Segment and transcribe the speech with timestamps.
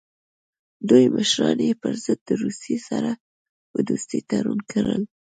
[0.89, 3.11] دوی مشران یې پر ضد د روسیې سره
[3.71, 5.01] په دوستۍ تورن کړل.